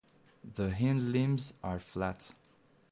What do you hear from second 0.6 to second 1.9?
hindlimbs are